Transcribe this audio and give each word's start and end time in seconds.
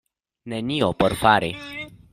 Nenio 0.53 0.89
por 1.03 1.17
fari. 1.21 1.55